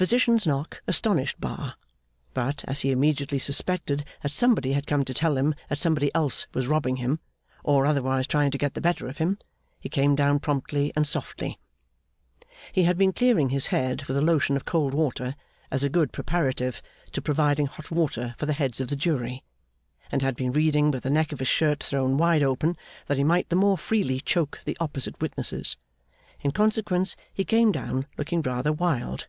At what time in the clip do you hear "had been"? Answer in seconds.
12.84-13.12, 20.22-20.52